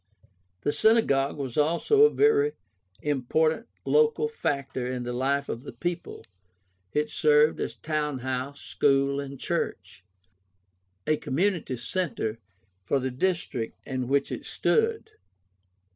[0.61, 2.53] The Synagogue was also a very
[3.03, 6.23] important local factor in the life of the people.
[6.91, 10.03] It served as town house, school, and church—
[11.05, 12.39] a community center
[12.83, 15.11] for the dis trict in which it stood.